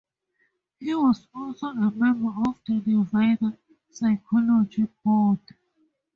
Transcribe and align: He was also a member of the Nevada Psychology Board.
He 0.79 0.95
was 0.95 1.27
also 1.35 1.67
a 1.67 1.91
member 1.91 2.31
of 2.47 2.59
the 2.65 2.81
Nevada 2.83 3.55
Psychology 3.91 4.87
Board. 5.05 5.37